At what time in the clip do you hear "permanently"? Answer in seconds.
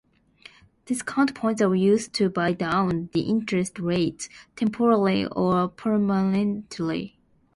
5.67-7.19